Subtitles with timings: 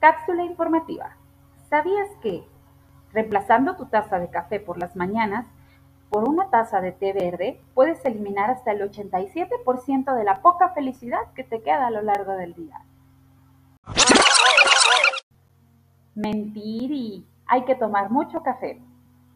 [0.00, 1.16] Cápsula informativa.
[1.70, 2.44] ¿Sabías que,
[3.12, 5.46] reemplazando tu taza de café por las mañanas
[6.10, 11.20] por una taza de té verde, puedes eliminar hasta el 87% de la poca felicidad
[11.34, 12.80] que te queda a lo largo del día?
[16.14, 18.80] Mentir y hay que tomar mucho café.